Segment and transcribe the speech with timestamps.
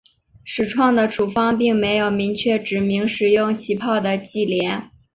[0.43, 4.89] 始创的处方并没有明确指明使用起泡的忌廉。